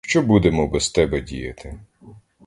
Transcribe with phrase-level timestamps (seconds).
[0.01, 1.79] Що будемо без тебе діяти?